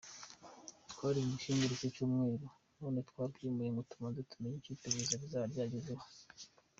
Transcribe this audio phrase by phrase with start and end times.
[0.91, 2.45] Twari bumushyingure ku cyumweru
[2.79, 6.03] none twabyimuye ngo tubanze tumenye icyo iperereza rizaba ryagezeho.”